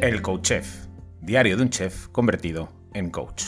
[0.00, 0.86] El Coach Chef,
[1.20, 3.46] diario de un chef convertido en coach.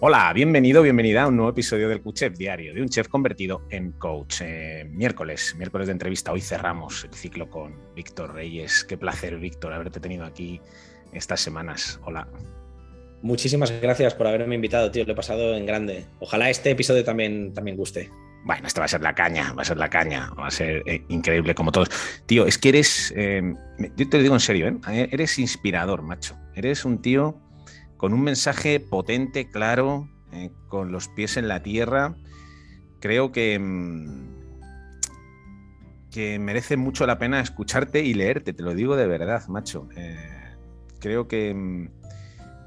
[0.00, 3.62] Hola, bienvenido, bienvenida a un nuevo episodio del Coach Chef diario de un chef convertido
[3.70, 4.40] en coach.
[4.40, 6.32] Eh, miércoles, miércoles de entrevista.
[6.32, 8.82] Hoy cerramos el ciclo con Víctor Reyes.
[8.82, 10.60] Qué placer, Víctor, haberte tenido aquí
[11.12, 12.00] estas semanas.
[12.02, 12.26] Hola.
[13.22, 15.04] Muchísimas gracias por haberme invitado, tío.
[15.04, 16.06] Lo he pasado en grande.
[16.20, 18.10] Ojalá este episodio también, también guste.
[18.44, 20.82] Bueno, esta va a ser la caña, va a ser la caña, va a ser
[20.86, 21.90] eh, increíble como todos.
[22.24, 23.42] Tío, es que eres, eh,
[23.96, 25.08] yo te lo digo en serio, ¿eh?
[25.12, 26.36] eres inspirador, macho.
[26.54, 27.38] Eres un tío
[27.98, 30.08] con un mensaje potente, claro,
[30.68, 32.16] con los pies en la tierra.
[33.00, 34.30] Creo que, mm,
[36.10, 39.86] que merece mucho la pena escucharte y leerte, te lo digo de verdad, macho.
[40.98, 41.88] creo que mm,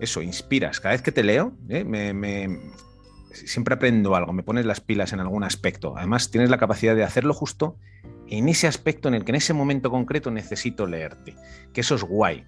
[0.03, 0.80] eso, inspiras.
[0.80, 1.84] Cada vez que te leo, ¿eh?
[1.84, 2.13] me,
[3.34, 5.98] siempre aprendo algo, me pones las pilas en algún aspecto.
[5.98, 7.77] Además, tienes la capacidad de hacerlo justo
[8.27, 11.35] en ese aspecto en el que en ese momento concreto necesito leerte.
[11.74, 12.46] Que eso es guay.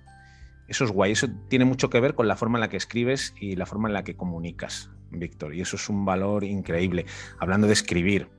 [0.67, 1.11] Eso es guay.
[1.11, 3.87] Eso tiene mucho que ver con la forma en la que escribes y la forma
[3.89, 5.55] en la que comunicas, Víctor.
[5.55, 7.05] Y eso es un valor increíble.
[7.39, 8.29] Hablando de escribir,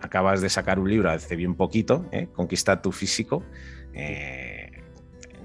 [0.00, 2.28] acabas de sacar un libro hace bien poquito, ¿eh?
[2.32, 3.44] Conquista tu físico.
[3.94, 4.51] Eh,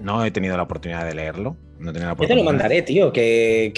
[0.00, 1.56] no he tenido la oportunidad de leerlo.
[1.78, 3.72] No Yo te lo mandaré, tío, que,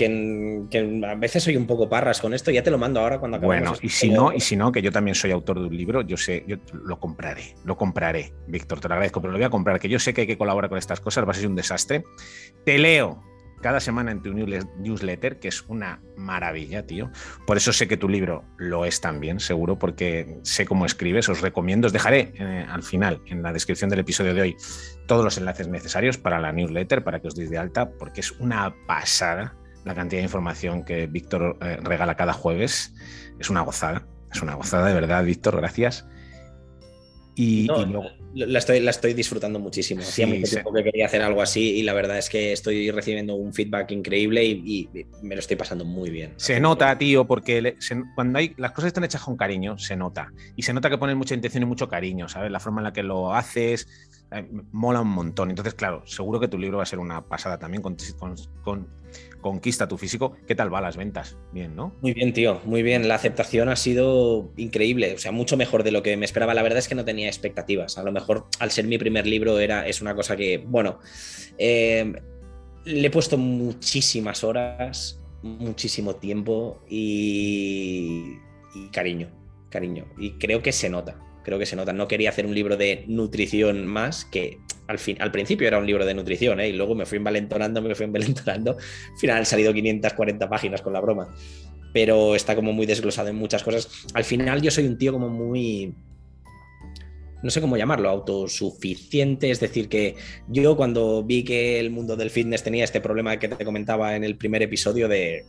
[1.06, 3.78] a veces soy un poco parras con esto, ya te lo mando ahora cuando acabemos.
[3.78, 6.00] Bueno, y si no, y si no, que yo también soy autor de un libro,
[6.00, 9.50] yo sé, yo lo compraré, lo compraré, Víctor, te lo agradezco, pero lo voy a
[9.50, 11.56] comprar, que yo sé que hay que colaborar con estas cosas, va a ser un
[11.56, 12.04] desastre.
[12.64, 13.22] Te leo,
[13.60, 17.10] cada semana en tu newsletter, que es una maravilla, tío.
[17.46, 21.28] Por eso sé que tu libro lo es también, seguro, porque sé cómo escribes.
[21.28, 24.56] Os recomiendo, os dejaré eh, al final, en la descripción del episodio de hoy,
[25.06, 28.32] todos los enlaces necesarios para la newsletter, para que os deis de alta, porque es
[28.32, 32.94] una pasada la cantidad de información que Víctor eh, regala cada jueves.
[33.38, 36.06] Es una gozada, es una gozada, de verdad, Víctor, gracias.
[37.42, 38.04] Y, luego...
[38.34, 40.02] la, estoy, la estoy disfrutando muchísimo.
[40.02, 43.34] Hacía mucho tiempo que quería hacer algo así y la verdad es que estoy recibiendo
[43.34, 44.90] un feedback increíble y,
[45.22, 46.34] me lo estoy pasando muy bien.
[46.36, 47.76] Se nota, tío, porque
[48.14, 50.30] cuando hay las cosas están hechas con cariño, se nota.
[50.54, 52.50] Y se nota que pones mucha intención y mucho cariño, ¿sabes?
[52.50, 53.88] La forma en la que lo haces
[54.72, 55.50] mola un montón.
[55.50, 57.96] Entonces, claro, seguro que tu libro va a ser una pasada también con,
[58.62, 58.88] con
[59.40, 60.36] conquista tu físico.
[60.46, 61.36] ¿Qué tal va las ventas?
[61.52, 61.94] Bien, ¿no?
[62.00, 63.08] Muy bien, tío, muy bien.
[63.08, 66.54] La aceptación ha sido increíble, o sea, mucho mejor de lo que me esperaba.
[66.54, 67.98] La verdad es que no tenía expectativas.
[67.98, 70.98] A lo mejor al ser mi primer libro era, es una cosa que, bueno,
[71.58, 72.12] eh,
[72.84, 78.36] le he puesto muchísimas horas, muchísimo tiempo y,
[78.74, 79.28] y cariño,
[79.70, 80.06] cariño.
[80.18, 81.16] Y creo que se nota
[81.50, 81.92] creo que se nota.
[81.92, 85.86] No quería hacer un libro de nutrición más, que al, fin, al principio era un
[85.86, 86.68] libro de nutrición, ¿eh?
[86.68, 88.76] y luego me fui envalentonando, me fui envalentonando.
[88.78, 91.34] Al final han salido 540 páginas con la broma,
[91.92, 94.06] pero está como muy desglosado en muchas cosas.
[94.14, 95.92] Al final yo soy un tío como muy...
[97.42, 99.50] No sé cómo llamarlo, autosuficiente.
[99.50, 100.14] Es decir, que
[100.46, 104.22] yo cuando vi que el mundo del fitness tenía este problema que te comentaba en
[104.22, 105.46] el primer episodio de,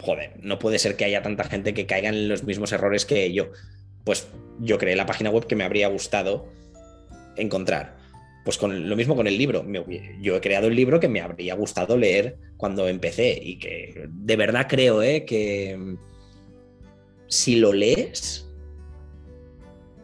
[0.00, 3.32] joder, no puede ser que haya tanta gente que caiga en los mismos errores que
[3.32, 3.50] yo
[4.04, 4.28] pues
[4.60, 6.46] yo creé la página web que me habría gustado
[7.36, 7.96] encontrar.
[8.44, 9.64] Pues con lo mismo con el libro.
[10.20, 14.36] yo he creado el libro que me habría gustado leer cuando empecé y que de
[14.36, 15.24] verdad creo ¿eh?
[15.24, 15.96] que
[17.26, 18.46] si lo lees,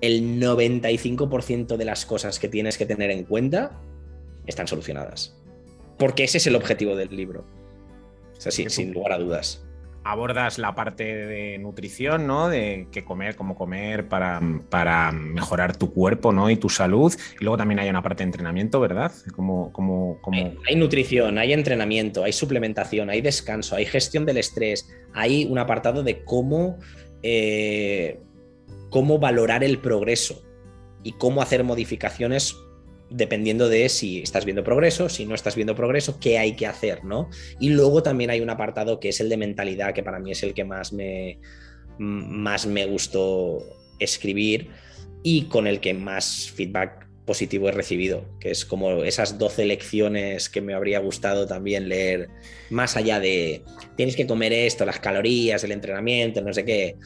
[0.00, 3.78] el 95% de las cosas que tienes que tener en cuenta
[4.47, 5.37] están solucionadas.
[5.99, 7.44] Porque ese es el objetivo del libro.
[8.39, 9.62] O sea, sin lugar a dudas
[10.03, 12.49] abordas la parte de nutrición, ¿no?
[12.49, 16.50] De qué comer, cómo comer para, para, mejorar tu cuerpo, ¿no?
[16.50, 17.15] Y tu salud.
[17.38, 19.12] Y luego también hay una parte de entrenamiento, ¿verdad?
[20.69, 26.03] Hay, nutrición, hay entrenamiento, hay suplementación, hay descanso, hay gestión del estrés, hay un apartado
[26.03, 26.78] de cómo,
[27.22, 28.21] eh,
[28.91, 30.43] cómo valorar el progreso
[31.03, 32.56] y cómo hacer modificaciones
[33.10, 37.04] dependiendo de si estás viendo progreso, si no estás viendo progreso, qué hay que hacer,
[37.04, 37.28] ¿no?
[37.59, 40.43] Y luego también hay un apartado que es el de mentalidad, que para mí es
[40.43, 41.39] el que más me,
[41.98, 43.59] más me gustó
[43.98, 44.68] escribir
[45.22, 50.48] y con el que más feedback positivo he recibido, que es como esas 12 lecciones
[50.48, 52.28] que me habría gustado también leer,
[52.71, 53.62] más allá de
[53.97, 56.97] tienes que comer esto, las calorías, el entrenamiento, no sé qué.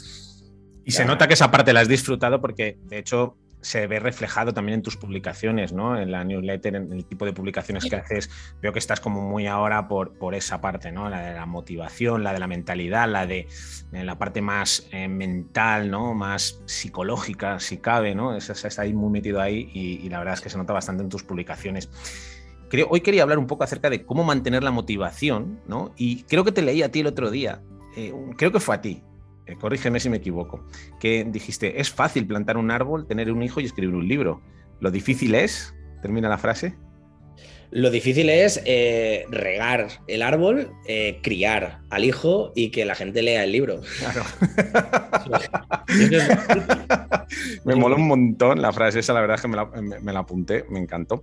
[0.85, 4.53] Y se nota que esa parte la has disfrutado porque, de hecho, se ve reflejado
[4.53, 5.99] también en tus publicaciones, ¿no?
[5.99, 8.29] En la newsletter, en el tipo de publicaciones que haces.
[8.61, 11.09] Veo que estás como muy ahora por, por esa parte, ¿no?
[11.09, 13.49] La de la motivación, la de la mentalidad, la de
[13.91, 16.13] la parte más eh, mental, ¿no?
[16.13, 18.37] Más psicológica, si cabe, ¿no?
[18.37, 21.23] Está ahí muy metido ahí y, la verdad es que se nota bastante en tus
[21.23, 21.89] publicaciones.
[22.69, 25.95] Creo, hoy quería hablar un poco acerca de cómo mantener la motivación, ¿no?
[25.97, 27.63] Y creo que te leí a ti el otro día.
[27.97, 29.03] Eh, creo que fue a ti,
[29.47, 30.67] eh, corrígeme si me equivoco,
[31.01, 34.43] que dijiste, es fácil plantar un árbol, tener un hijo y escribir un libro.
[34.81, 36.77] Lo difícil es, termina la frase.
[37.71, 43.21] Lo difícil es eh, regar el árbol, eh, criar al hijo y que la gente
[43.21, 43.81] lea el libro.
[43.99, 44.23] Claro.
[47.65, 50.79] me mola un montón la frase esa, la verdad es que me la, apunté, me
[50.79, 51.23] encantó.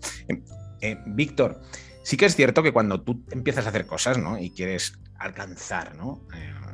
[1.08, 1.62] Víctor,
[2.04, 4.38] sí que es cierto que cuando tú empiezas a hacer cosas ¿no?
[4.38, 6.28] y quieres alcanzar, ¿no?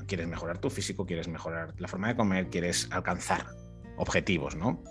[0.08, 3.46] Quieres mejorar tu físico, quieres mejorar la forma de comer, quieres alcanzar
[3.98, 4.82] objetivos, ¿no?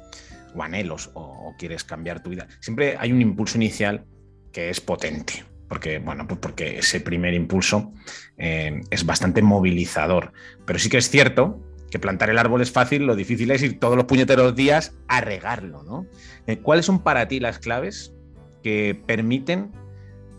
[0.54, 2.46] O anhelos, o, quieres cambiar tu vida.
[2.60, 4.04] Siempre hay un impulso inicial
[4.52, 5.44] que es potente.
[5.68, 7.92] Porque, bueno, pues porque ese primer impulso
[8.38, 10.32] eh, es bastante movilizador.
[10.64, 11.60] Pero sí que es cierto
[11.90, 15.20] que plantar el árbol es fácil, lo difícil es ir todos los puñeteros días a
[15.20, 16.06] regarlo, ¿no?
[16.46, 18.14] Eh, ¿Cuáles son para ti las claves
[18.62, 19.72] que permiten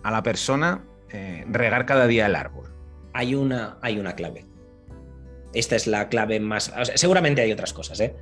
[0.03, 2.74] a la persona eh, regar cada día el árbol?
[3.13, 4.46] Hay una, hay una clave.
[5.53, 6.71] Esta es la clave más...
[6.95, 8.15] seguramente hay otras cosas, ¿eh?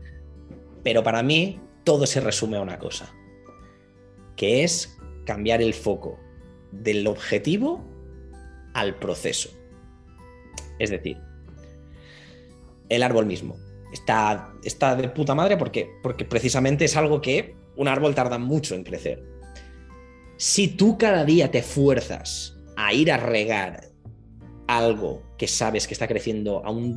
[0.84, 3.14] Pero para mí todo se resume a una cosa,
[4.36, 6.20] que es cambiar el foco
[6.72, 7.84] del objetivo
[8.74, 9.50] al proceso.
[10.80, 11.18] Es decir,
[12.90, 13.58] el árbol mismo
[13.92, 18.76] está, está de puta madre porque, porque precisamente es algo que un árbol tarda mucho
[18.76, 19.24] en crecer.
[20.38, 23.95] Si tú cada día te fuerzas a ir a regar
[24.68, 26.96] algo que sabes que está creciendo a un,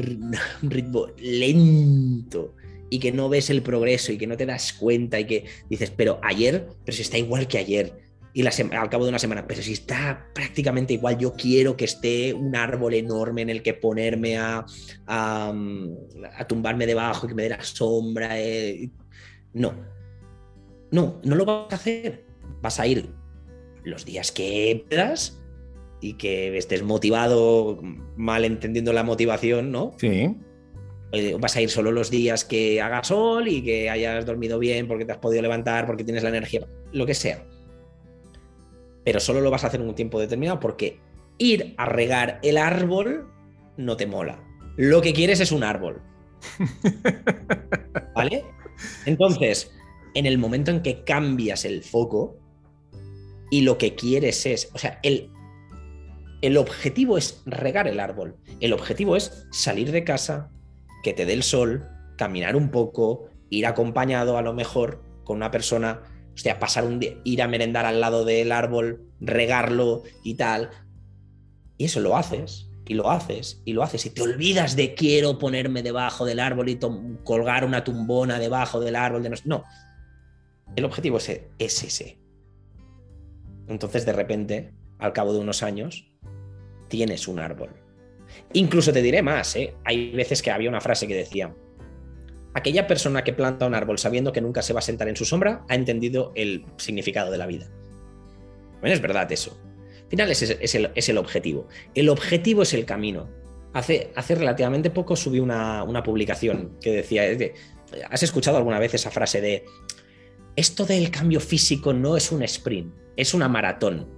[0.62, 2.54] ritmo lento
[2.90, 5.92] y que no ves el progreso y que no te das cuenta y que dices,
[5.94, 8.08] pero ayer, pero si está igual que ayer.
[8.34, 12.32] Y al cabo de una semana, pero si está prácticamente igual, yo quiero que esté
[12.32, 14.64] un árbol enorme en el que ponerme a,
[15.06, 15.54] a,
[16.46, 18.40] tumbarme debajo y que me dé la sombra.
[18.40, 18.90] Eh,
[19.54, 19.74] no,
[20.92, 22.26] no, no lo vas a hacer.
[22.62, 23.10] Vas a ir
[23.82, 25.40] los días que puedas
[26.00, 27.80] y que estés motivado,
[28.16, 29.92] mal entendiendo la motivación, ¿no?
[29.98, 30.34] Sí.
[31.12, 34.86] Eh, vas a ir solo los días que haga sol y que hayas dormido bien
[34.86, 37.44] porque te has podido levantar, porque tienes la energía, lo que sea.
[39.04, 41.00] Pero solo lo vas a hacer en un tiempo determinado porque
[41.38, 43.26] ir a regar el árbol
[43.76, 44.44] no te mola.
[44.76, 46.02] Lo que quieres es un árbol.
[48.14, 48.44] ¿Vale?
[49.06, 49.72] Entonces,
[50.14, 52.36] en el momento en que cambias el foco
[53.50, 55.30] y lo que quieres es, o sea, el,
[56.40, 58.36] el objetivo es regar el árbol.
[58.60, 60.50] El objetivo es salir de casa,
[61.02, 65.50] que te dé el sol, caminar un poco, ir acompañado a lo mejor con una
[65.50, 66.02] persona,
[66.34, 70.70] o sea, pasar un día, ir a merendar al lado del árbol, regarlo y tal.
[71.76, 75.38] Y eso lo haces, y lo haces, y lo haces, y te olvidas de quiero
[75.38, 76.78] ponerme debajo del árbol y
[77.24, 79.22] colgar una tumbona debajo del árbol.
[79.22, 79.64] De no, no,
[80.76, 82.18] el objetivo es ese.
[83.66, 86.07] Entonces, de repente, al cabo de unos años,
[86.88, 87.70] tienes un árbol.
[88.52, 89.74] Incluso te diré más, ¿eh?
[89.84, 91.54] hay veces que había una frase que decía,
[92.54, 95.24] aquella persona que planta un árbol sabiendo que nunca se va a sentar en su
[95.24, 97.68] sombra ha entendido el significado de la vida.
[98.80, 99.58] Bueno, es verdad eso.
[100.04, 101.68] Al final es, el, objetivo.
[101.94, 103.28] El objetivo es el camino.
[103.74, 107.24] Hace, hace relativamente poco subí una, una publicación que decía,
[108.08, 109.66] ¿has escuchado alguna vez esa frase de,
[110.58, 114.17] esto del cambio físico no es un sprint, es una maratón?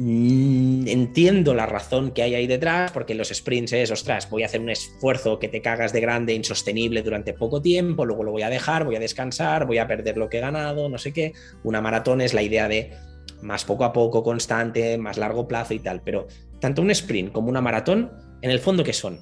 [0.00, 4.60] Entiendo la razón que hay ahí detrás, porque los sprints es, ostras, voy a hacer
[4.60, 8.50] un esfuerzo que te cagas de grande, insostenible durante poco tiempo, luego lo voy a
[8.50, 11.32] dejar, voy a descansar, voy a perder lo que he ganado, no sé qué.
[11.64, 12.92] Una maratón es la idea de
[13.42, 16.28] más poco a poco, constante, más largo plazo y tal, pero
[16.60, 18.12] tanto un sprint como una maratón,
[18.42, 19.20] en el fondo, ¿qué son?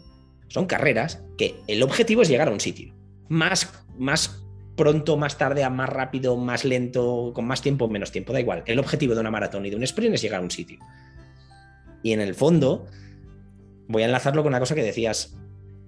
[0.49, 2.95] Son carreras que el objetivo es llegar a un sitio.
[3.29, 4.46] Más, más
[4.77, 8.63] pronto, más tarde, más rápido, más lento, con más tiempo, menos tiempo, da igual.
[8.67, 10.79] El objetivo de una maratón y de un sprint es llegar a un sitio.
[12.03, 12.87] Y en el fondo,
[13.89, 15.37] voy a enlazarlo con una cosa que decías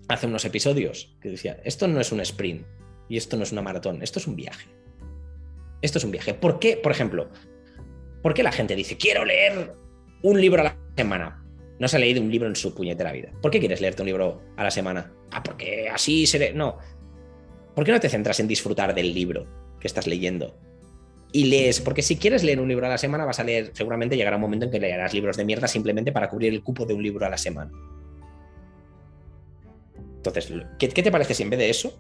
[0.09, 2.66] hace unos episodios, que decía, esto no es un sprint
[3.09, 4.68] y esto no es una maratón, esto es un viaje.
[5.83, 6.35] Esto es un viaje.
[6.35, 7.28] ¿Por qué, por ejemplo,
[8.23, 9.75] por qué la gente dice, quiero leer
[10.23, 11.45] un libro a la semana?
[11.78, 13.30] No se ha leído un libro en su puñetera vida.
[13.40, 15.12] ¿Por qué quieres leerte un libro a la semana?
[15.30, 16.78] Ah, porque así se No,
[17.78, 19.47] ¿por qué no te centras en disfrutar del libro
[19.78, 20.58] que estás leyendo?
[21.30, 24.16] Y lees, porque si quieres leer un libro a la semana, vas a leer, seguramente
[24.16, 26.94] llegará un momento en que leerás libros de mierda simplemente para cubrir el cupo de
[26.94, 27.70] un libro a la semana.
[30.16, 31.97] Entonces, ¿qué, te parece si en vez de eso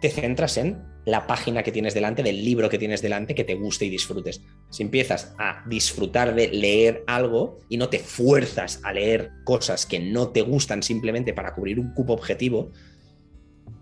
[0.00, 3.56] te centras en la página que tienes delante, del libro que tienes delante, que te
[3.56, 4.40] guste y disfrutes?
[4.70, 10.00] Si empiezas a disfrutar de leer algo y no te fuerzas a leer cosas que
[10.00, 12.72] no te gustan simplemente para cubrir un cupo objetivo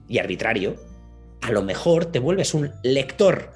[0.09, 0.98] y arbitrario,
[1.41, 3.53] a lo mejor te vuelves un lector.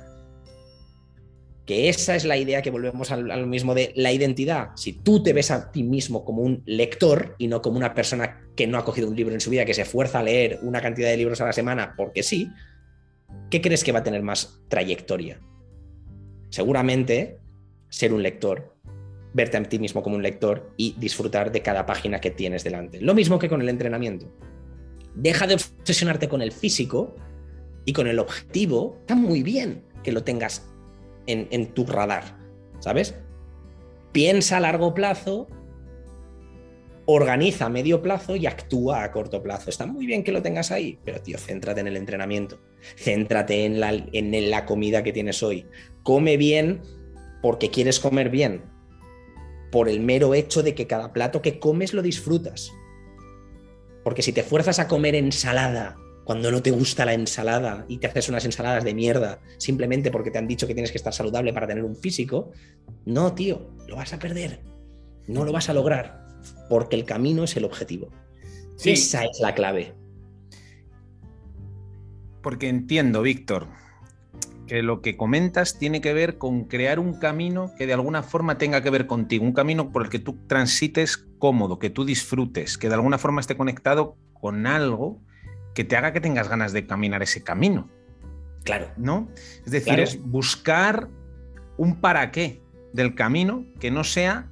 [1.64, 4.70] que esa es la idea que volvemos a lo mismo de la identidad.
[4.74, 8.40] Si tú te ves a ti mismo como un lector y no como una persona
[8.56, 10.80] que no ha cogido un libro en su vida, que se fuerza a leer una
[10.80, 12.50] cantidad de libros a la semana porque sí,
[13.48, 15.40] ¿qué crees que va a tener más trayectoria?
[16.50, 17.38] Seguramente
[17.88, 18.74] ser un lector,
[19.32, 23.00] verte a ti mismo como un lector y disfrutar de cada página que tienes delante.
[23.00, 24.26] Lo mismo que con el entrenamiento.
[25.14, 27.14] Deja de obsesionarte con el físico
[27.84, 28.96] y con el objetivo.
[29.00, 30.68] Está muy bien que lo tengas
[31.26, 32.36] en, tu radar,
[32.80, 33.14] ¿sabes?
[34.12, 35.48] Piensa a largo plazo,
[37.06, 39.70] organiza a medio plazo y actúa a corto plazo.
[39.70, 42.60] Está muy bien que lo tengas ahí, pero tío, céntrate en el entrenamiento,
[42.96, 45.66] céntrate en la, en la comida que tienes hoy.
[46.02, 46.82] Come bien
[47.40, 48.62] porque quieres comer bien,
[49.70, 52.72] por el mero hecho de que cada plato que comes lo disfrutas.
[54.04, 58.06] Porque si te fuerzas a comer ensalada cuando no te gusta la ensalada y te
[58.06, 61.52] haces unas ensaladas de mierda simplemente porque te han dicho que tienes que estar saludable
[61.52, 62.52] para tener un físico,
[63.04, 64.60] no, tío, lo vas a perder.
[65.26, 66.26] No lo vas a lograr
[66.68, 68.08] porque el camino es el objetivo.
[68.84, 69.94] Esa es la clave.
[72.42, 73.68] Porque entiendo, Víctor,
[74.66, 78.58] que lo que comentas tiene que ver con crear un camino que de alguna forma
[78.58, 82.78] tenga que ver contigo, un camino por el que tú transites cómodo, que tú disfrutes,
[82.78, 85.20] que de alguna forma esté conectado con algo
[85.74, 87.88] que te haga que tengas ganas de caminar ese camino.
[88.64, 88.90] Claro.
[88.96, 89.28] ¿No?
[89.64, 91.08] Es decir, es buscar
[91.76, 92.62] un para qué
[92.92, 94.50] del camino que no sea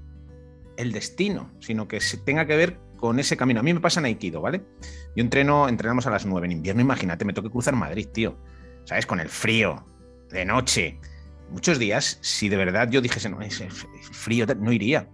[0.76, 3.60] el destino, sino que se tenga que ver con ese camino.
[3.60, 4.62] A mí me pasa en Aikido, ¿vale?
[5.14, 8.38] Yo entreno, entrenamos a las 9 en invierno, imagínate, me toque cruzar Madrid, tío.
[8.84, 9.06] ¿Sabes?
[9.06, 9.86] Con el frío,
[10.30, 10.98] de noche.
[11.50, 13.62] Muchos días, si de verdad yo dijese, no, es
[14.12, 15.08] frío, no iría.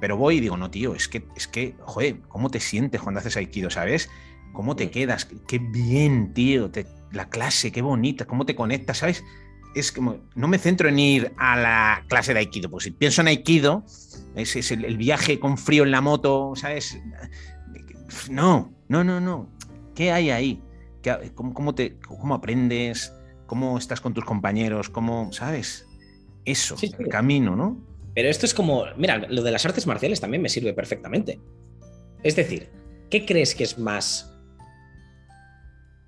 [0.00, 3.20] Pero voy y digo, no, tío, es que, es que, joder, ¿cómo te sientes cuando
[3.20, 4.08] haces Aikido, sabes?
[4.52, 5.28] ¿Cómo te quedas?
[5.46, 6.70] Qué bien, tío.
[7.12, 8.26] la clase, qué bonita.
[8.26, 8.98] ¿Cómo te conectas?
[8.98, 9.24] ¿Sabes?
[9.74, 12.70] Es como, no me centro en ir a la clase de Aikido.
[12.70, 13.84] Pues si pienso en Aikido,
[14.34, 16.98] es, es el, viaje con frío en la moto, ¿sabes?
[18.30, 19.48] No, no, no, no.
[19.94, 20.62] ¿Qué hay ahí?
[21.34, 23.12] cómo, te, ¿Cómo aprendes?
[23.46, 24.90] ¿Cómo estás con tus compañeros?
[24.90, 25.86] ¿Cómo, sabes?
[26.44, 27.78] Eso, el camino, ¿no?
[28.14, 31.40] Pero esto es como, mira, lo de las artes marciales también me sirve perfectamente.
[32.22, 32.68] Es decir,
[33.10, 34.37] ¿qué crees que es más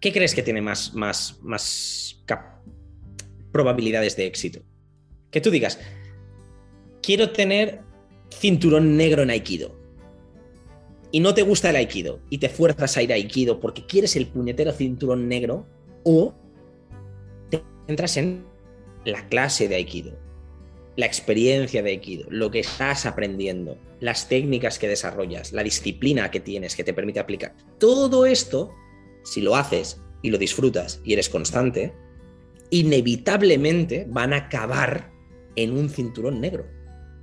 [0.01, 2.23] ¿qué crees que tiene más, más, más
[3.53, 4.61] probabilidades de éxito?
[5.31, 5.79] Que tú digas,
[7.03, 7.83] quiero tener
[8.31, 9.79] cinturón negro en Aikido.
[11.13, 14.17] Y no te gusta el Aikido y te fuerzas a ir a Aikido porque quieres
[14.17, 15.67] el puñetero cinturón negro
[16.05, 16.35] o
[17.51, 18.45] te entras en
[19.05, 20.17] la clase de Aikido,
[20.97, 26.39] la experiencia de Aikido, lo que estás aprendiendo, las técnicas que desarrollas, la disciplina que
[26.39, 27.55] tienes que te permite aplicar.
[27.79, 28.73] Todo esto
[29.23, 31.95] si lo haces y lo disfrutas y eres constante,
[32.71, 35.11] inevitablemente van a acabar
[35.57, 36.67] en un cinturón negro.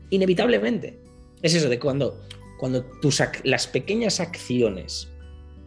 [0.09, 0.99] Inevitablemente.
[1.41, 2.21] Es eso de cuando,
[2.57, 5.09] cuando tus, las pequeñas acciones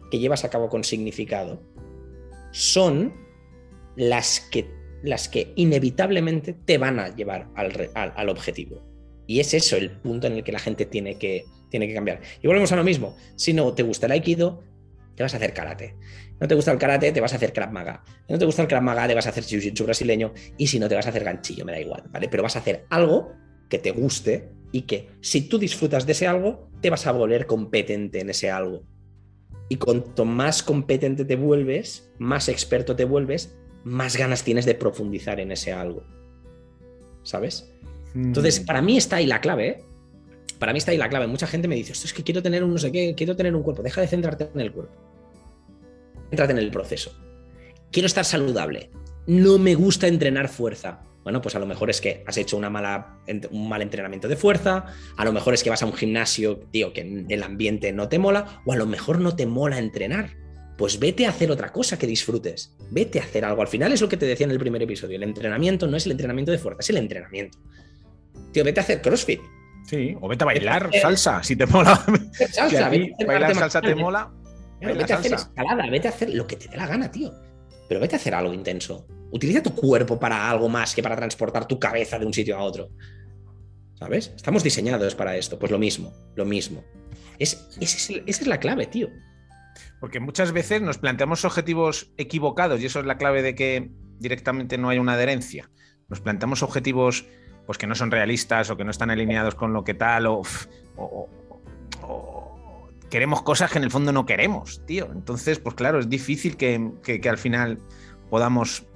[0.09, 1.61] que llevas a cabo con significado
[2.51, 3.13] son
[3.95, 4.69] las que,
[5.03, 8.81] las que inevitablemente te van a llevar al, al, objetivo.
[9.27, 12.19] Y es eso el punto en el que la gente tiene que, tiene que cambiar.
[12.41, 13.15] Y volvemos a lo mismo.
[13.37, 14.61] Si no te gusta el aikido,
[15.21, 15.95] te vas a hacer karate.
[16.39, 18.03] No te gusta el karate, te vas a hacer Krav Maga.
[18.27, 20.33] no te gusta el Krav Maga, te vas a hacer jiu-jitsu brasileño.
[20.57, 22.27] Y si no, te vas a hacer ganchillo, me da igual, ¿vale?
[22.27, 23.33] Pero vas a hacer algo
[23.69, 27.45] que te guste y que si tú disfrutas de ese algo, te vas a volver
[27.45, 28.83] competente en ese algo.
[29.69, 35.39] Y cuanto más competente te vuelves, más experto te vuelves, más ganas tienes de profundizar
[35.39, 36.03] en ese algo.
[37.21, 37.71] ¿Sabes?
[38.15, 38.65] Entonces, mm.
[38.65, 39.83] para mí está ahí la clave, ¿eh?
[40.57, 41.27] Para mí está ahí la clave.
[41.27, 43.55] Mucha gente me dice, esto es que quiero tener un no sé qué, quiero tener
[43.55, 43.83] un cuerpo.
[43.83, 45.10] Deja de centrarte en el cuerpo.
[46.31, 47.13] Céntrate en el proceso.
[47.91, 48.89] Quiero estar saludable.
[49.27, 51.01] No me gusta entrenar fuerza.
[51.23, 53.19] Bueno, pues a lo mejor es que has hecho una mala,
[53.51, 54.85] un mal entrenamiento de fuerza,
[55.17, 58.17] a lo mejor es que vas a un gimnasio, tío, que el ambiente no te
[58.17, 60.31] mola, o a lo mejor no te mola entrenar.
[60.77, 62.75] Pues vete a hacer otra cosa que disfrutes.
[62.89, 63.61] Vete a hacer algo.
[63.61, 65.17] Al final es lo que te decía en el primer episodio.
[65.17, 67.59] El entrenamiento no es el entrenamiento de fuerza, es el entrenamiento.
[68.51, 69.41] Tío, vete a hacer CrossFit.
[69.85, 72.03] Sí, o vete a bailar salsa, si te mola.
[72.51, 72.89] Salsa,
[73.27, 74.31] bailar salsa te mola.
[74.81, 77.31] Vete a hacer escalada, vete a hacer lo que te dé la gana, tío.
[77.87, 79.05] Pero vete a hacer algo intenso.
[79.31, 82.63] Utiliza tu cuerpo para algo más que para transportar tu cabeza de un sitio a
[82.63, 82.89] otro.
[83.95, 84.33] ¿Sabes?
[84.35, 85.59] Estamos diseñados para esto.
[85.59, 86.83] Pues lo mismo, lo mismo.
[87.37, 89.09] Es, esa es la clave, tío.
[89.99, 94.77] Porque muchas veces nos planteamos objetivos equivocados y eso es la clave de que directamente
[94.77, 95.69] no hay una adherencia.
[96.09, 97.25] Nos planteamos objetivos
[97.65, 100.41] pues que no son realistas o que no están alineados con lo que tal o,
[103.11, 105.09] queremos cosas que en el fondo no queremos, tío.
[105.11, 107.77] Entonces, pues claro, es difícil que, al final
[108.31, 108.87] podamos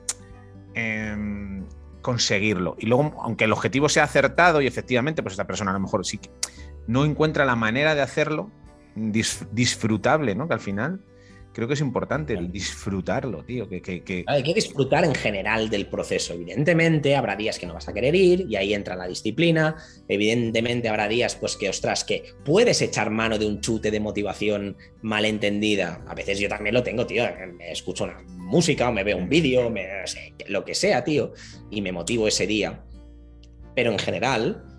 [0.74, 1.66] em,
[2.02, 2.76] conseguirlo.
[2.80, 6.06] Y luego, aunque el objetivo sea acertado y efectivamente, pues esta persona a lo mejor
[6.06, 6.32] sí que
[6.88, 8.50] no encuentra la manera de hacerlo
[8.96, 10.48] disfrutable, ¿no?
[10.48, 11.02] Que al final
[11.56, 13.70] creo que es importante disfrutarlo, tío.
[13.70, 16.34] Que, Hay que disfrutar en general del proceso.
[16.34, 19.78] Evidentemente, habrá días que no vas a querer ir y ahí entra la disciplina.
[20.10, 24.76] Evidentemente, habrá días, pues que, ostras, que puedes echar mano de un chute de motivación
[25.02, 26.04] malentendida.
[26.08, 27.24] A veces yo también lo tengo, tío.
[27.58, 29.74] Me escucho una música o me veo un vídeo,
[30.50, 31.32] lo que sea, tío,
[31.72, 32.84] y me motivo ese día.
[33.74, 34.75] Pero en general,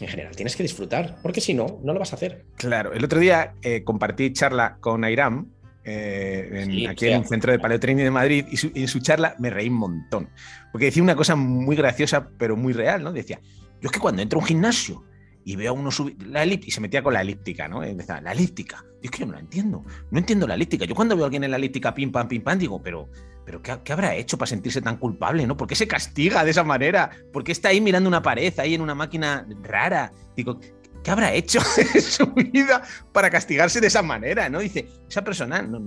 [0.00, 2.44] en general tienes que disfrutar, porque si no, no lo vas a hacer.
[2.56, 5.52] Claro, el otro día eh, compartí charla con Airam,
[5.84, 9.68] eh, aquí en un centro de paleotraining de Madrid, y, en su charla me reí
[9.68, 10.30] un montón,
[10.70, 13.12] porque decía una cosa muy graciosa, pero muy real, ¿no?
[13.12, 13.40] Decía,
[13.80, 15.04] yo es que cuando entro a un gimnasio
[15.44, 17.86] y veo a uno subir la elíptica, y se metía con la elíptica, ¿no?
[17.86, 20.84] Y decía, la elíptica, es que yo no la entiendo, no entiendo la elíptica.
[20.84, 23.08] Yo cuando veo a alguien en la elíptica, pim, pam, pim, pam, digo, pero
[23.48, 25.46] pero ¿qué, habrá hecho para sentirse tan culpable?
[25.46, 25.56] ¿no?
[25.56, 27.10] ¿Por qué se castiga de esa manera?
[27.32, 30.12] ¿Por qué está ahí mirando una pared, ahí en una máquina rara?
[30.36, 30.60] Digo,
[31.02, 31.58] ¿qué habrá hecho
[31.94, 34.50] en su vida para castigarse de esa manera?
[34.50, 34.58] ¿no?
[34.58, 35.80] Dice, esa persona no,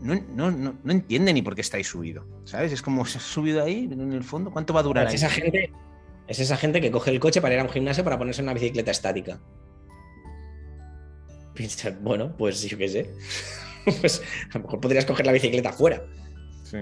[0.00, 2.24] no, entiende ni por qué está ahí subido.
[2.44, 2.72] ¿Sabes?
[2.72, 4.50] Es como se ha subido ahí en el fondo.
[4.50, 5.08] ¿Cuánto va a durar?
[5.08, 5.70] Es esa gente,
[6.28, 8.46] es esa gente que coge el coche para ir a un gimnasio para ponerse en
[8.46, 9.38] una bicicleta estática.
[11.52, 13.10] Piensa, bueno, pues yo qué sé.
[14.00, 16.02] pues a lo mejor podrías coger la bicicleta fuera.
[16.64, 16.78] Sí.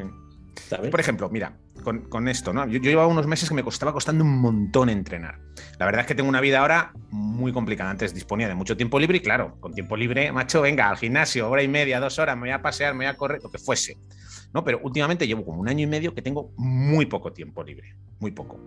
[0.91, 2.67] Por ejemplo, mira, con, esto, ¿no?
[2.67, 5.39] Yo, llevaba unos meses que me costaba costando un montón entrenar.
[5.79, 7.91] La verdad es que tengo una vida ahora muy complicada.
[7.91, 11.51] Antes disponía de mucho tiempo libre y claro, con tiempo libre, macho, venga, al gimnasio,
[11.51, 13.59] hora y media, dos horas, me voy a pasear, me voy a correr, lo que
[13.59, 13.99] fuese.
[14.55, 14.65] ¿no?
[14.65, 18.31] Pero últimamente llevo como un año y medio que tengo muy poco tiempo libre, muy
[18.31, 18.59] poco.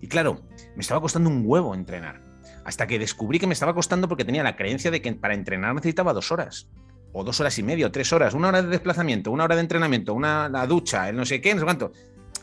[0.00, 0.42] Y claro,
[0.76, 2.22] me estaba costando un huevo entrenar.
[2.64, 5.74] Hasta que descubrí que me estaba costando porque tenía la creencia de que para entrenar
[5.74, 6.68] necesitaba dos horas
[7.14, 9.62] o dos horas y media, o tres horas, una hora de desplazamiento, una hora de
[9.62, 11.92] entrenamiento, una la ducha, el no sé qué, no sé cuánto.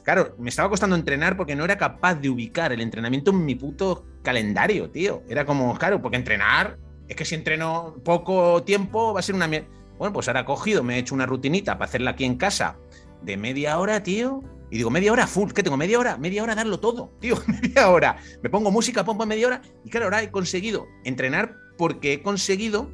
[0.03, 3.53] Claro, me estaba costando entrenar porque no era capaz de ubicar el entrenamiento en mi
[3.53, 5.21] puto calendario, tío.
[5.29, 9.47] Era como, claro, porque entrenar, es que si entreno poco tiempo va a ser una
[9.47, 9.67] mierda.
[9.99, 12.77] Bueno, pues ahora he cogido, me he hecho una rutinita para hacerla aquí en casa
[13.21, 14.41] de media hora, tío.
[14.71, 15.75] Y digo, media hora full, ¿qué tengo?
[15.75, 18.17] Media hora, media hora darlo todo, tío, media hora.
[18.41, 19.61] Me pongo música, pongo media hora.
[19.83, 22.89] Y claro, ahora he conseguido entrenar porque he conseguido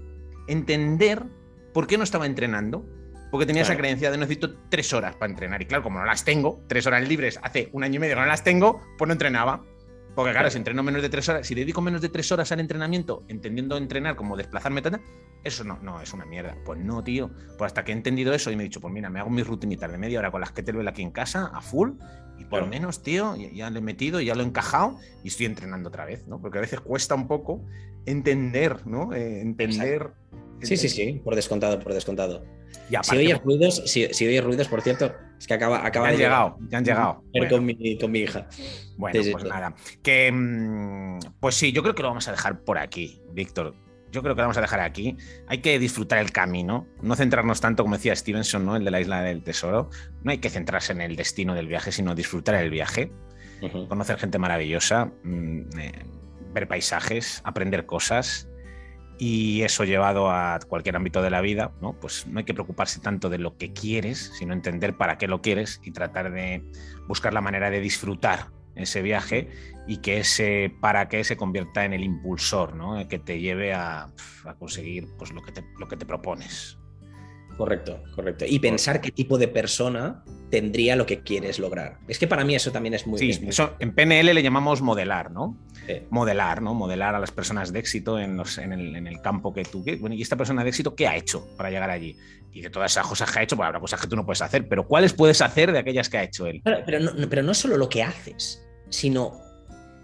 [0.47, 1.23] entender
[1.77, 2.89] ¿Por qué no estaba entrenando?
[3.29, 5.61] Porque tenía esa creencia de necesito tres horas para entrenar.
[5.61, 8.21] Y claro, como no las tengo, tres horas libres hace un año y medio que
[8.21, 9.63] no las tengo, pues no entrenaba.
[10.15, 12.61] Porque claro, si entreno menos de tres horas, si dedico menos de tres horas al
[12.61, 14.81] entrenamiento, entendiendo entrenar como desplazarme,
[15.43, 16.57] eso no, no, es una mierda.
[16.65, 17.29] Pues no, tío.
[17.59, 19.45] Pues hasta que he entendido eso y me he dicho, pues mira, me hago mis
[19.45, 21.91] rutinitas de media hora con las que te veo aquí en casa, a full,
[22.39, 25.45] y por lo menos, tío, ya, le he metido, ya lo he encajado y estoy
[25.45, 26.41] entrenando otra vez, ¿no?
[26.41, 27.63] Porque a veces cuesta un poco
[28.07, 29.13] entender, ¿no?
[29.13, 30.13] Eh, entender.
[30.61, 32.43] Sí, sí, sí, por descontado, por descontado.
[33.03, 36.57] si oyes ruidos, si, oyes ruidos, por cierto, es que acaba, acaba ya han llegado,
[36.69, 37.23] ya han llegado.
[37.49, 38.47] Con, mi, con, mi, hija.
[38.97, 39.75] Bueno, pues nada.
[40.01, 43.75] Que, mm, pues sí, yo creo que lo vamos a dejar por aquí, Víctor.
[44.11, 45.17] Yo creo que lo vamos a dejar aquí.
[45.47, 48.75] Hay que disfrutar el camino, no centrarnos tanto, como decía Stevenson, ¿no?
[48.77, 49.89] el de la isla del tesoro.
[50.23, 53.11] No hay que centrarse en el destino del viaje, sino disfrutar el viaje.
[53.89, 55.91] Conocer gente maravillosa, mm, eh,
[56.53, 58.47] ver paisajes, aprender cosas
[59.17, 61.93] y eso llevado a cualquier ámbito de la vida, ¿no?
[61.93, 65.41] Pues no hay que preocuparse tanto de lo que quieres, sino entender para qué lo
[65.41, 66.63] quieres y tratar de
[67.07, 69.49] buscar la manera de disfrutar ese viaje
[69.87, 73.07] y que ese para qué se convierta en el impulsor, ¿no?
[73.07, 74.11] Que te lleve a,
[74.59, 76.77] conseguir pues, lo, que te, lo que te propones.
[77.57, 78.45] Correcto, correcto.
[78.47, 81.97] Y pensar qué tipo de persona tendría lo que quieres lograr.
[82.07, 83.17] Es que para mí eso también es muy...
[83.17, 85.57] Sí, eso en PNL le llamamos modelar, ¿no?
[86.11, 86.75] Modelar, ¿no?
[86.75, 89.83] Modelar a las personas de éxito en, el, campo que tú...
[89.99, 92.15] Bueno, y esta persona de éxito, ¿qué ha hecho para llegar allí?
[92.53, 94.41] Y de todas esas cosas que ha hecho, pues habrá cosas que tú no puedes
[94.41, 96.61] hacer, pero ¿cuáles puedes hacer de aquellas que ha hecho él?
[96.63, 99.39] Pero, no, pero no solo lo que haces, sino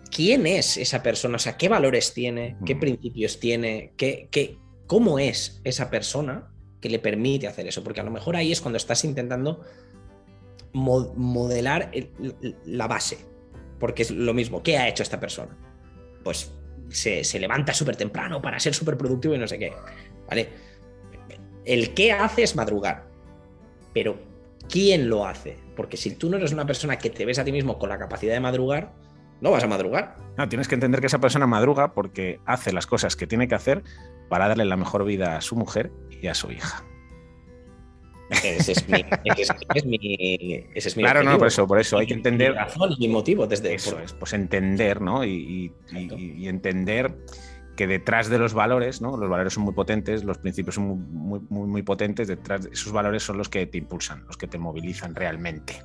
[0.10, 5.20] quién es esa persona, o sea, qué valores tiene, qué principios tiene, qué, qué, cómo
[5.20, 6.53] es esa persona
[6.84, 9.64] que le permite hacer eso, porque a lo mejor ahí es cuando estás intentando
[10.74, 11.92] modelar
[12.66, 13.20] la base,
[13.80, 15.58] porque es lo mismo, ¿qué ha hecho esta persona?
[16.26, 16.52] Pues
[16.90, 19.72] se, levanta súper temprano para ser súper productivo y no sé qué,
[20.28, 20.50] ¿vale?
[21.64, 23.06] El qué hace es madrugar,
[23.94, 24.20] pero
[24.70, 25.56] ¿quién lo hace?
[25.78, 27.98] Porque si tú no eres una persona que te ves a ti mismo con la
[27.98, 28.92] capacidad de madrugar,
[29.40, 30.18] no vas a madrugar.
[30.38, 33.56] No, tienes que entender que esa persona madruga porque hace las cosas que tiene que
[33.56, 33.84] hacer
[34.28, 36.84] para darle la mejor vida a su mujer y a su hija.
[38.30, 39.06] Ese es mi,
[39.36, 42.54] ese es mi, claro, no, por eso, por eso hay que entender.
[42.54, 45.24] Mi razón y mi motivo desde eso es, pues entender, ¿no?
[45.24, 45.72] Y,
[46.48, 47.14] entender
[47.76, 49.18] que detrás de los valores, ¿no?
[49.18, 52.92] Los valores son muy potentes, los principios son muy, muy, muy, potentes, detrás de esos
[52.92, 55.82] valores son los que te impulsan, los que te movilizan realmente.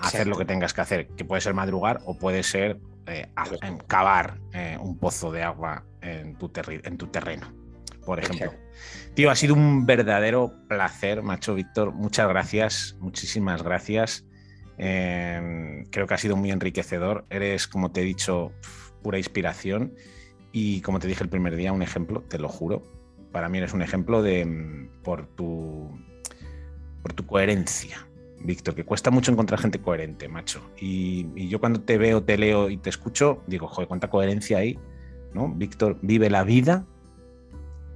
[0.00, 3.28] hacer lo que tengas que hacer, que puede ser madrugar o puede ser eh,
[3.86, 7.52] cavar eh, un pozo de agua en tu, en tu terreno,
[8.06, 8.54] por ejemplo.
[9.14, 11.92] Tío, ha sido un verdadero placer, macho Víctor.
[11.92, 14.24] Muchas gracias, muchísimas gracias.
[14.78, 17.26] Em, creo que ha sido muy enriquecedor.
[17.28, 18.52] Eres, como te he dicho,
[19.02, 19.94] pura inspiración.
[20.52, 22.82] Y como te dije el primer día, un ejemplo, te lo juro.
[23.32, 25.90] Para mí eres un ejemplo de mm, por tu,
[27.02, 28.06] por tu coherencia,
[28.40, 30.60] Víctor, que cuesta mucho encontrar gente coherente, macho.
[30.78, 34.78] Y, yo cuando te veo, te leo y te escucho, digo, joder, cuánta coherencia hay,
[35.34, 35.48] ¿no?
[35.48, 36.86] Víctor vive la vida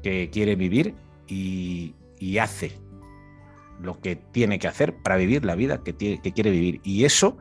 [0.02, 0.94] que quiere vivir
[1.26, 1.94] y,
[2.38, 2.72] hace
[3.80, 6.80] lo que tiene que hacer para vivir la vida que, que quiere vivir.
[6.84, 7.38] Y eso,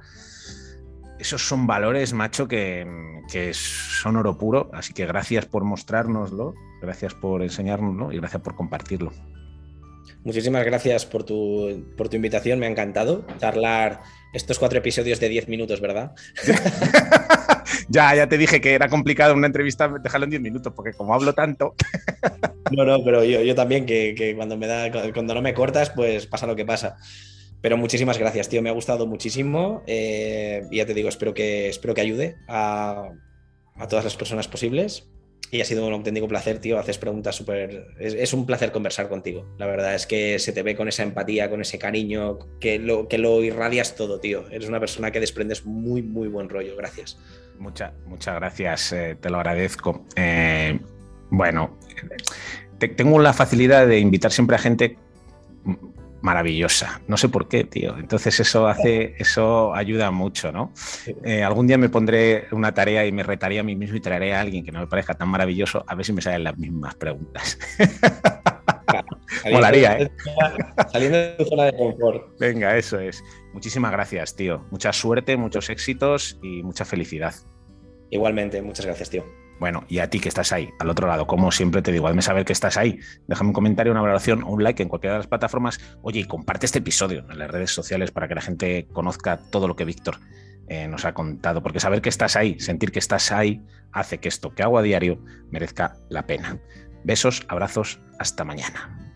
[1.19, 2.87] esos son valores, macho, que,
[3.31, 4.69] que, son oro puro.
[4.73, 9.11] Así que gracias por mostrárnoslo, gracias por enseñárnoslo y gracias por compartirlo.
[10.23, 14.01] Muchísimas gracias por tu, por tu invitación, me ha encantado charlar
[14.33, 16.13] estos cuatro episodios de 10 minutos, ¿verdad?
[17.89, 21.13] ya, ya te dije que era complicado una entrevista dejarlo en 10 minutos, porque como
[21.13, 21.75] hablo tanto.
[22.71, 26.25] no, no, pero yo, yo también, que, cuando, me da, cuando no me cortas, pues
[26.27, 26.97] pasa lo que pasa.
[27.61, 29.83] Pero muchísimas gracias, tío, me ha gustado muchísimo.
[29.85, 33.09] Eh, y ya te digo, espero que, espero que ayude a,
[33.75, 35.09] a todas las personas posibles.
[35.51, 36.77] Y ha sido un auténtico placer, tío.
[36.77, 37.87] Haces preguntas súper.
[37.99, 39.45] Es, un placer conversar contigo.
[39.57, 43.07] La verdad es que se te ve con esa empatía, con ese cariño, que lo,
[43.07, 44.47] que lo irradias todo, tío.
[44.51, 46.75] Eres una persona que desprendes muy, muy buen rollo.
[46.75, 47.17] Gracias.
[47.57, 50.05] muchas gracias, eh, te lo agradezco.
[50.15, 50.79] Eh,
[51.31, 51.77] bueno,
[52.95, 54.97] tengo la facilidad de invitar siempre a gente
[56.21, 57.01] maravillosa.
[57.07, 57.97] No sé por qué, tío.
[57.97, 60.73] Entonces eso hace, eso ayuda mucho, ¿no?
[61.23, 64.33] Eh, algún día me pondré una tarea y me retaré a mí mismo y traeré
[64.33, 66.95] a alguien que no me parezca tan maravilloso a ver si me salen las mismas
[66.95, 67.57] preguntas.
[69.51, 70.11] Molaría, ¿eh?
[70.91, 72.39] Saliendo de tu zona de confort.
[72.39, 73.23] Venga, eso es.
[73.53, 74.65] Muchísimas gracias, tío.
[74.71, 77.33] Mucha suerte, muchos éxitos y mucha felicidad.
[78.09, 79.23] Igualmente, muchas gracias, tío.
[79.59, 82.21] Bueno, y a ti que estás ahí, al otro lado, como siempre te digo, hazme
[82.21, 82.99] saber que estás ahí.
[83.27, 85.79] Déjame un comentario, una valoración o un like en cualquiera de las plataformas.
[86.01, 89.67] Oye, y comparte este episodio en las redes sociales para que la gente conozca todo
[89.67, 90.19] lo que Víctor
[90.69, 91.61] eh, nos ha contado.
[91.61, 94.81] Porque saber que estás ahí, sentir que estás ahí, hace que esto que hago a
[94.81, 96.59] diario merezca la pena.
[97.03, 99.08] Besos, abrazos, hasta mañana.